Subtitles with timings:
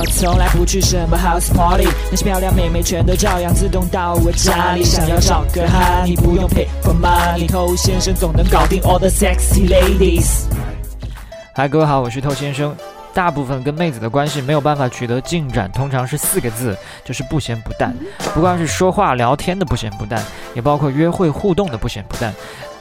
[0.00, 4.82] 我从来不去什么 house party，那些漂亮妹妹全都照样自动到我家里。
[4.82, 10.46] 想要找个哈，你不用 pay for money，偷先生总能搞定 all the sexy ladies。
[11.54, 12.74] 嗨，各位好，我是透先生。
[13.12, 16.74] 大部分跟妹子的关系没有办法取得进展，通常是四个字，
[17.04, 17.94] 就是不咸不淡。
[18.32, 20.24] 不光是说话聊天的不咸不淡，
[20.54, 22.32] 也包括约会互动的不咸不淡。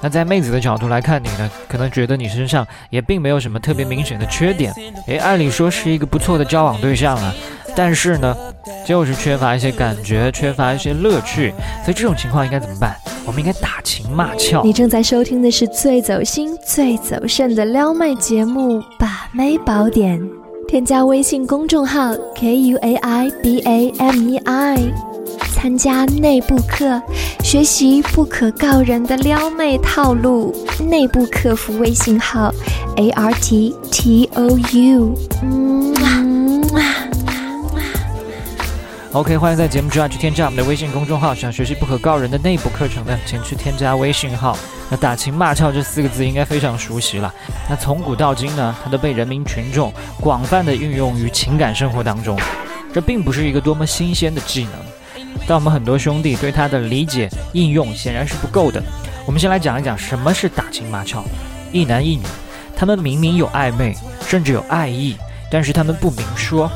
[0.00, 4.72] 那在妹子的角度来看你呢，可能觉得你身上也并没有什么特别明显的缺点，
[5.06, 7.34] 诶，按理说是一个不错的交往对象啊，
[7.74, 8.36] 但是呢，
[8.84, 11.52] 就是缺乏一些感觉，缺乏一些乐趣。
[11.84, 12.94] 所以这种情况应该怎么办？
[13.26, 14.62] 我们应该打情骂俏。
[14.62, 20.20] 你正在收听的是最走心、最走肾的撩妹节目《把妹宝典》，
[20.68, 24.76] 添加微信公众号 k u a i b a m e i，
[25.56, 27.00] 参加内部课，
[27.42, 30.54] 学习不可告人的撩妹套路。
[30.86, 32.52] 内部客服微信号
[32.96, 35.94] a r t t o u 嗯。
[39.12, 41.34] OK，欢迎在节目之外去添加我们的微信公众号。
[41.34, 44.58] 想学习不可告人的内部课程的，请去添加微信号。
[44.90, 47.34] 那打情骂俏这四个字应该非常熟悉了。
[47.70, 52.38] 那从古到今呢，它都被人民群众广泛的运用于情感生活当中。
[52.92, 54.72] 这并不是一个多么新鲜的技能，
[55.46, 58.82] 但我们很多兄弟对它的理解应用显然是不够的。
[59.26, 61.24] 我们先来讲一讲什么是打情骂俏。
[61.72, 62.22] 一男一女，
[62.76, 63.94] 他们明明有暧昧，
[64.26, 65.16] 甚至有爱意，
[65.50, 66.70] 但是他们不明说。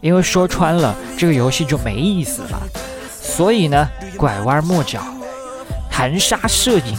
[0.00, 2.62] 因为说穿了，这个游戏就没意思了。
[3.20, 5.02] 所以呢，拐弯抹角、
[5.90, 6.96] 含沙射影，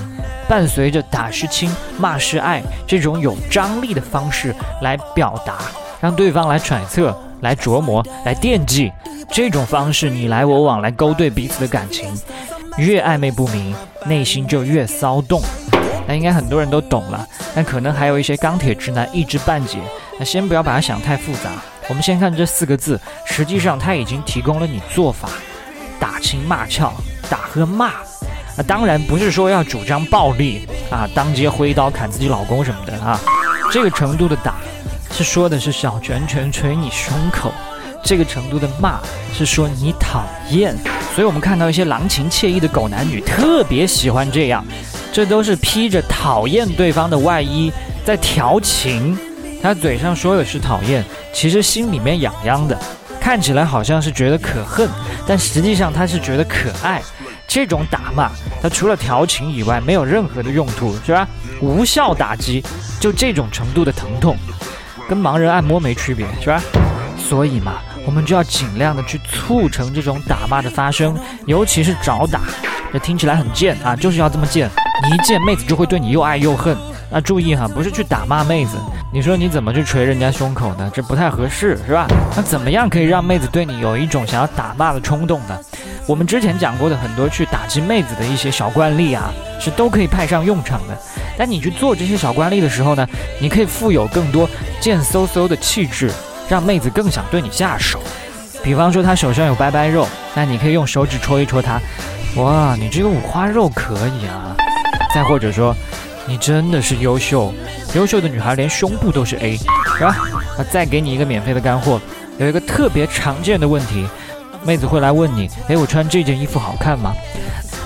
[0.47, 5.59] 伴随着打是亲、骂是爱这种有张力的方式来表达，
[5.99, 8.91] 让对方来揣测、来琢磨、来惦记。
[9.29, 12.11] 这种方式你来我往来勾兑彼此的感情，
[12.77, 13.75] 越暧昧不明，
[14.05, 15.41] 内心就越骚动。
[16.07, 17.25] 那应该很多人都懂了，
[17.55, 19.77] 但可能还有一些钢铁直男一知半解。
[20.19, 21.51] 那先不要把它想太复杂。
[21.87, 25.29] 我们先看这四个字，实际上它已经提供了你做法：
[25.99, 26.91] 打情骂俏，
[27.29, 27.87] 打和骂。
[27.87, 33.17] 啊，当然不是说要主张暴力啊，当街挥刀砍自己老公什么的啊。
[33.71, 34.55] 这个程度的打，
[35.23, 37.49] 说的是小拳拳捶你胸口；
[38.03, 38.99] 这个程度的骂，
[39.33, 40.75] 是说你讨厌。
[41.13, 44.65] 所以我们看到一些郎情妾意的狗男女，特别喜欢这样，
[45.11, 47.71] 这都是披着讨厌对方的外衣
[48.05, 49.17] 在调情。
[49.61, 52.77] 他嘴上说的是讨厌，其实心里面痒痒的，
[53.19, 54.89] 看起来好像是觉得可恨，
[55.27, 57.01] 但实际上他是觉得可爱。
[57.47, 58.31] 这种打骂，
[58.61, 61.27] 他除了调情以外，没有任何的用途，是吧？
[61.61, 62.63] 无效打击，
[62.99, 64.37] 就这种程度的疼痛，
[65.11, 66.61] 跟盲人按摩没区别，是吧？
[67.17, 67.73] 所以嘛，
[68.05, 72.39] 我们就要尽量的去促成这种打骂的发生，尤其是找打，
[72.93, 74.69] 这听起来很贱啊，就是要这么贱，
[75.03, 76.77] 你一见妹子就会对你又爱又恨。
[77.09, 78.77] 那注意哈，不是去打骂妹子。
[79.11, 80.89] 你说你怎么去捶人家胸口呢？
[80.93, 82.07] 这不太合适，是吧？
[82.33, 85.59] 那怎么样可以让妹子对你有一种想要打骂的冲动呢？
[86.07, 90.97] 我们之前讲过的很多去打击妹子的一些小惯例啊，是都可以派上用场的。
[91.37, 93.07] 但你去做这些小惯例的时候呢，
[93.39, 96.11] 你可以富有更多贱嗖嗖的气质，
[96.49, 97.99] 让妹子更想对你下手。
[98.63, 101.79] 比方说她手上有掰掰肉，那你可以用手指戳一戳她，
[102.35, 104.55] 哇，你这个五花肉可以啊。
[105.13, 105.75] 再或者说。
[106.27, 107.51] 你真的是优秀，
[107.95, 109.57] 优秀的女孩连胸部都是 A，
[109.97, 110.15] 是吧？
[110.55, 111.99] 那再给你一个免费的干货，
[112.37, 114.05] 有一个特别常见的问题，
[114.63, 117.13] 妹子会来问你，哎，我穿这件衣服好看吗？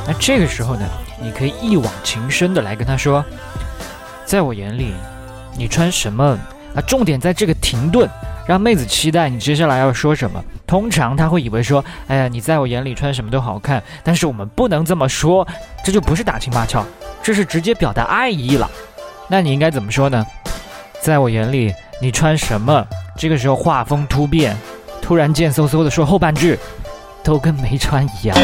[0.08, 0.86] 那这个时候呢，
[1.22, 3.24] 你可以一往情深的来跟她说，
[4.26, 4.94] 在我眼里，
[5.58, 6.38] 你穿什么？
[6.76, 8.10] 啊，重点在这个停顿，
[8.46, 10.44] 让妹子期待你接下来要说什么。
[10.68, 15.48] 通常她会以为说，哎呀，你在我眼里穿什么都好看，但是我们不能这么说，
[15.84, 16.86] 这就不是打情骂俏。
[17.24, 18.70] 这是直接表达爱意了，
[19.30, 20.26] 那你应该怎么说呢？
[21.02, 22.86] 在我眼里，你穿什么？
[23.18, 24.56] 这个时候画风突变，
[25.06, 26.58] 突然贱嗖嗖的说后半句，
[27.24, 28.36] 都跟没穿一样，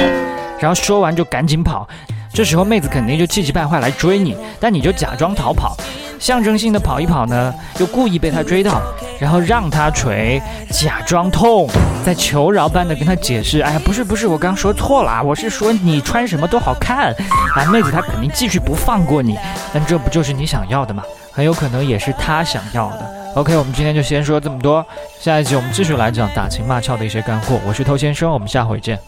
[0.59, 1.89] 然后说完就赶紧跑。
[2.31, 5.75] 这时候妹子肯定就气急败坏来追你，但你就假装逃跑。
[6.19, 8.79] 象征性的跑一跑呢，又故意被他追到，
[9.19, 10.39] 然后让他捶，
[10.69, 11.67] 假装痛，
[12.05, 17.11] 再求饶般的跟他解释：“哎呀，不是不是，我刚说错了，我是说你穿什么都好看。”
[17.57, 19.35] 啊，妹子她肯定继续不放过你，
[19.73, 21.01] 但这不就是你想要的吗？
[21.31, 23.20] 很有可能也是他想要的。
[23.33, 24.85] OK，我们今天就先说这么多，
[25.21, 27.57] 下一集我们继续来讲打情骂俏的一些干货。
[27.65, 28.99] 我是偷先生，我们下回见。